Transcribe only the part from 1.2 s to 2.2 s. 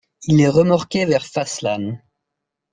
Faslane.